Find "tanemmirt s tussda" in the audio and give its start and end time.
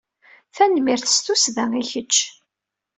0.55-1.65